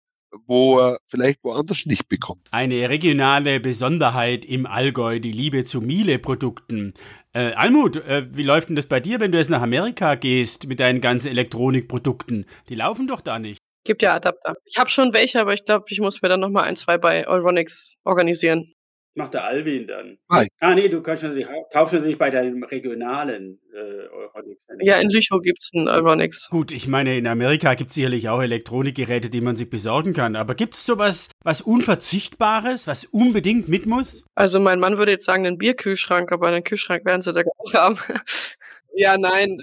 [0.45, 2.47] wo er vielleicht woanders nicht bekommt.
[2.51, 6.93] Eine regionale Besonderheit im Allgäu, die Liebe zu Miele-Produkten.
[7.33, 10.67] Äh, Almut, äh, wie läuft denn das bei dir, wenn du jetzt nach Amerika gehst
[10.67, 12.45] mit deinen ganzen Elektronikprodukten?
[12.69, 13.60] Die laufen doch da nicht.
[13.83, 14.55] Gibt ja Adapter.
[14.65, 17.27] Ich habe schon welche, aber ich glaube, ich muss mir dann nochmal ein, zwei bei
[17.27, 18.73] Euronics organisieren.
[19.13, 20.17] Macht der Alvin dann.
[20.31, 20.47] Hi.
[20.61, 24.61] Ah, nee, du kannst natürlich, kaufst natürlich bei deinem regionalen äh, Euronics.
[24.79, 26.47] Ja, in Lüchow gibt es einen Euronics.
[26.49, 30.37] Gut, ich meine, in Amerika gibt es sicherlich auch Elektronikgeräte, die man sich besorgen kann.
[30.37, 34.23] Aber gibt es sowas, was Unverzichtbares, was unbedingt mit muss?
[34.33, 37.73] Also mein Mann würde jetzt sagen, einen Bierkühlschrank, aber einen Kühlschrank werden sie da auch
[37.73, 37.99] haben.
[38.95, 39.57] ja, nein,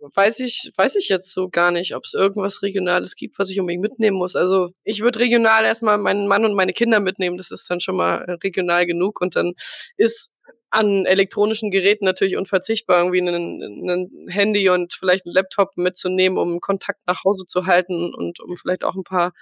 [0.00, 3.60] weiß ich, weiß ich jetzt so gar nicht, ob es irgendwas Regionales gibt, was ich
[3.60, 4.36] unbedingt mitnehmen muss.
[4.36, 7.96] Also ich würde regional erstmal meinen Mann und meine Kinder mitnehmen, das ist dann schon
[7.96, 9.54] mal äh, regional genug und dann
[9.96, 10.32] ist
[10.70, 17.00] an elektronischen Geräten natürlich unverzichtbar, irgendwie ein, Handy und vielleicht ein Laptop mitzunehmen, um Kontakt
[17.06, 19.32] nach Hause zu halten und um vielleicht auch ein paar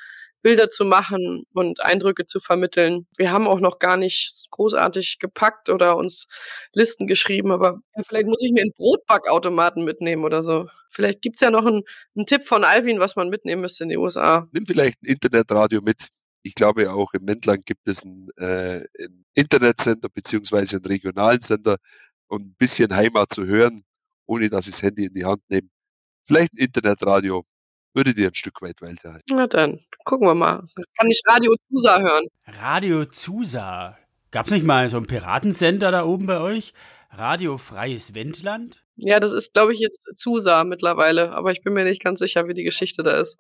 [0.45, 3.07] Bilder zu machen und Eindrücke zu vermitteln.
[3.17, 6.27] Wir haben auch noch gar nicht großartig gepackt oder uns
[6.75, 10.69] Listen geschrieben, aber vielleicht muss ich mir einen Brotbackautomaten mitnehmen oder so.
[10.91, 11.83] Vielleicht gibt's ja noch einen,
[12.15, 14.47] einen Tipp von Alvin, was man mitnehmen müsste in die USA.
[14.53, 16.09] Nimm vielleicht ein Internetradio mit.
[16.43, 21.79] Ich glaube, auch im Wendland gibt es einen, äh, einen Internetsender beziehungsweise einen regionalen Sender
[22.29, 23.83] und ein bisschen Heimat zu hören,
[24.27, 25.69] ohne dass ich das Handy in die Hand nehme.
[26.27, 27.47] Vielleicht ein Internetradio
[27.95, 29.23] würde dir ein Stück weit weiterhelfen.
[29.31, 30.69] Na dann, gucken wir mal.
[30.99, 32.27] Kann ich Radio Zusa hören?
[32.47, 33.97] Radio Zusa.
[34.31, 36.75] Gab's nicht mal so einen Piratensender da oben bei euch?
[37.11, 38.85] Radio Freies Wendland?
[38.97, 42.49] Ja, das ist, glaube ich, jetzt Zusa mittlerweile, aber ich bin mir nicht ganz sicher,
[42.49, 43.37] wie die Geschichte da ist.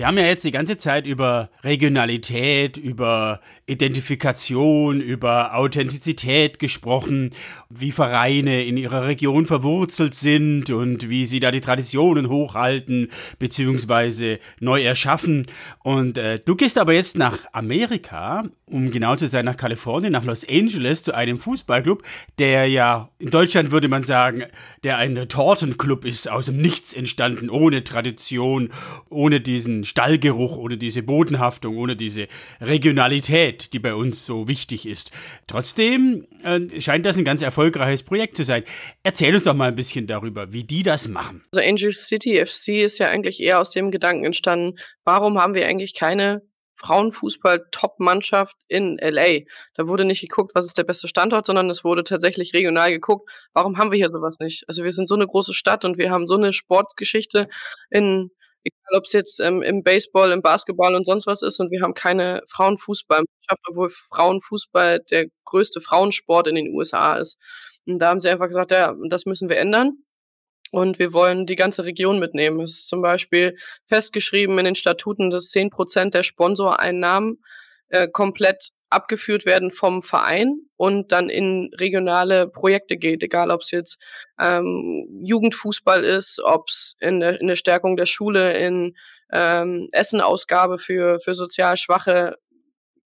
[0.00, 7.32] Wir haben ja jetzt die ganze Zeit über Regionalität, über Identifikation, über Authentizität gesprochen,
[7.68, 13.08] wie Vereine in ihrer Region verwurzelt sind und wie sie da die Traditionen hochhalten
[13.38, 14.38] bzw.
[14.58, 15.46] neu erschaffen.
[15.80, 20.24] Und äh, du gehst aber jetzt nach Amerika, um genau zu sein, nach Kalifornien, nach
[20.24, 22.02] Los Angeles zu einem Fußballclub,
[22.38, 24.44] der ja in Deutschland würde man sagen,
[24.82, 28.70] der ein Tortenclub ist, aus dem Nichts entstanden, ohne Tradition,
[29.10, 32.28] ohne diesen Stallgeruch, ohne diese Bodenhaftung, ohne diese
[32.60, 35.10] Regionalität, die bei uns so wichtig ist.
[35.48, 38.62] Trotzdem äh, scheint das ein ganz erfolgreiches Projekt zu sein.
[39.02, 41.44] Erzähl uns doch mal ein bisschen darüber, wie die das machen.
[41.52, 45.66] Also Angel City FC ist ja eigentlich eher aus dem Gedanken entstanden, warum haben wir
[45.66, 46.42] eigentlich keine
[46.80, 49.40] Frauenfußball-Top-Mannschaft in LA.
[49.74, 53.28] Da wurde nicht geguckt, was ist der beste Standort, sondern es wurde tatsächlich regional geguckt,
[53.52, 54.64] warum haben wir hier sowas nicht?
[54.66, 57.48] Also wir sind so eine große Stadt und wir haben so eine Sportgeschichte
[57.90, 58.30] in,
[58.64, 61.82] egal ob es jetzt ähm, im Baseball, im Basketball und sonst was ist und wir
[61.82, 67.38] haben keine Frauenfußballmannschaft, obwohl Frauenfußball der größte Frauensport in den USA ist.
[67.86, 69.98] Und da haben sie einfach gesagt, ja, das müssen wir ändern.
[70.72, 72.60] Und wir wollen die ganze Region mitnehmen.
[72.60, 73.56] Es ist zum Beispiel
[73.88, 77.42] festgeschrieben in den Statuten, dass zehn Prozent der Sponsoreinnahmen
[77.88, 83.70] äh, komplett abgeführt werden vom Verein und dann in regionale Projekte geht, egal ob es
[83.70, 83.98] jetzt
[84.40, 88.96] ähm, Jugendfußball ist, ob es in der, in der Stärkung der Schule, in
[89.32, 92.36] ähm, Essenausgabe für, für sozial Schwache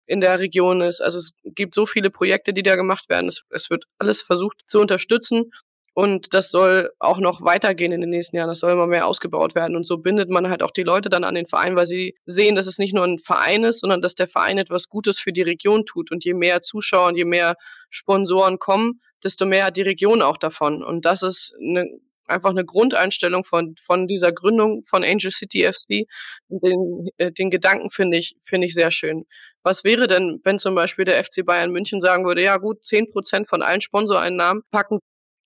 [0.07, 1.01] in der Region ist.
[1.01, 3.29] Also es gibt so viele Projekte, die da gemacht werden.
[3.29, 5.53] Es, es wird alles versucht zu unterstützen
[5.99, 8.47] und das soll auch noch weitergehen in den nächsten Jahren.
[8.47, 9.75] Das soll immer mehr ausgebaut werden.
[9.75, 12.55] Und so bindet man halt auch die Leute dann an den Verein, weil sie sehen,
[12.55, 15.43] dass es nicht nur ein Verein ist, sondern dass der Verein etwas Gutes für die
[15.43, 16.13] Region tut.
[16.13, 17.57] Und je mehr Zuschauer und je mehr
[17.91, 20.85] Sponsoren kommen, desto mehr hat die Region auch davon.
[20.85, 21.91] Und das ist eine,
[22.27, 26.07] einfach eine Grundeinstellung von, von dieser Gründung von Angel City FC.
[26.49, 29.25] Den, äh, den Gedanken finde ich, finde ich sehr schön.
[29.65, 33.11] Was wäre denn, wenn zum Beispiel der FC Bayern München sagen würde, ja gut, zehn
[33.11, 35.01] Prozent von allen Sponsoreinnahmen packen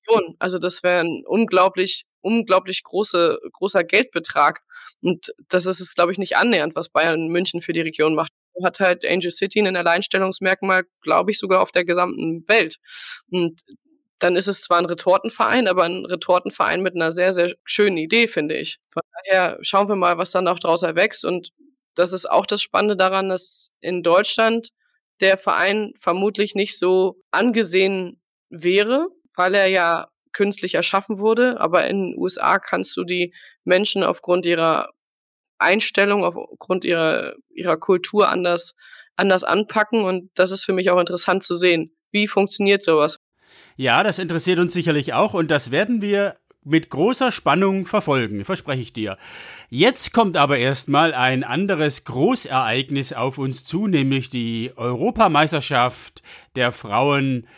[0.07, 0.37] Millionen.
[0.38, 4.61] Also das wäre ein unglaublich, unglaublich große, großer Geldbetrag.
[5.01, 8.31] Und das ist es, glaube ich, nicht annähernd, was Bayern München für die Region macht.
[8.62, 12.77] Hat halt Angel City ein Alleinstellungsmerkmal, glaube ich, sogar auf der gesamten Welt.
[13.31, 13.62] Und
[14.19, 18.29] dann ist es zwar ein Retortenverein, aber ein Retortenverein mit einer sehr, sehr schönen Idee,
[18.29, 18.79] finde ich.
[18.93, 21.25] Von daher schauen wir mal, was dann auch daraus erwächst.
[21.25, 21.51] Und
[21.97, 24.71] das ist auch das Spannende daran, dass in Deutschland
[25.21, 31.61] der Verein vermutlich nicht so angesehen wäre, weil er ja künstlich erschaffen wurde.
[31.61, 34.90] Aber in den USA kannst du die Menschen aufgrund ihrer
[35.59, 38.75] Einstellung, aufgrund ihrer, ihrer Kultur anders,
[39.16, 40.05] anders anpacken.
[40.05, 41.95] Und das ist für mich auch interessant zu sehen.
[42.11, 43.18] Wie funktioniert sowas?
[43.77, 48.83] Ja, das interessiert uns sicherlich auch und das werden wir mit großer Spannung verfolgen, verspreche
[48.83, 49.18] ich dir.
[49.68, 56.23] Jetzt kommt aber erstmal ein anderes Großereignis auf uns zu, nämlich die Europameisterschaft
[56.55, 57.49] der Frauen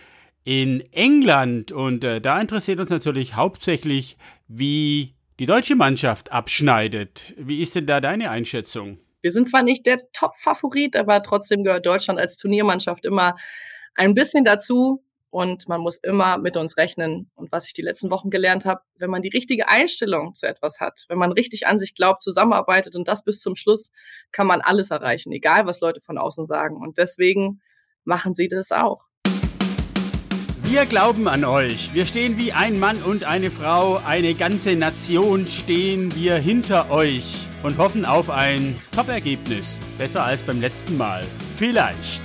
[0.45, 1.73] in England.
[1.73, 7.33] Und äh, da interessiert uns natürlich hauptsächlich, wie die deutsche Mannschaft abschneidet.
[7.37, 8.99] Wie ist denn da deine Einschätzung?
[9.21, 13.37] Wir sind zwar nicht der Top-Favorit, aber trotzdem gehört Deutschland als Turniermannschaft immer
[13.95, 15.03] ein bisschen dazu.
[15.31, 17.29] Und man muss immer mit uns rechnen.
[17.35, 20.79] Und was ich die letzten Wochen gelernt habe, wenn man die richtige Einstellung zu etwas
[20.79, 23.91] hat, wenn man richtig an sich glaubt, zusammenarbeitet und das bis zum Schluss,
[24.31, 26.77] kann man alles erreichen, egal was Leute von außen sagen.
[26.77, 27.61] Und deswegen
[28.05, 29.09] machen sie das auch.
[30.75, 31.95] Wir glauben an euch.
[31.95, 37.47] Wir stehen wie ein Mann und eine Frau, eine ganze Nation stehen wir hinter euch
[37.63, 39.79] und hoffen auf ein Top-Ergebnis.
[39.99, 41.21] Besser als beim letzten Mal.
[41.55, 42.23] Vielleicht.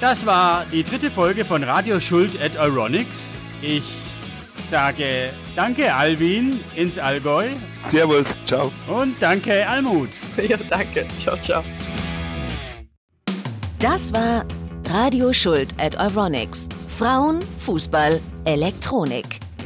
[0.00, 3.34] Das war die dritte Folge von Radio Schuld at Euronics.
[3.60, 3.84] Ich
[4.70, 7.48] sage danke Alvin ins Allgäu.
[7.82, 8.72] Servus, ciao.
[8.88, 10.08] Und danke Almut.
[10.48, 11.06] Ja, danke.
[11.22, 11.62] Ciao, ciao.
[13.78, 14.46] Das war
[14.92, 16.68] Radio Schuld at Euronics.
[16.86, 19.24] Frauen, Fußball, Elektronik.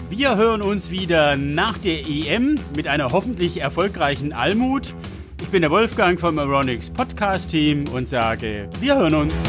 [0.08, 4.94] Wir hören uns wieder nach der EM mit einer hoffentlich erfolgreichen Almut.
[5.42, 9.40] Ich bin der Wolfgang vom Euronics Podcast Team und sage, wir hören uns.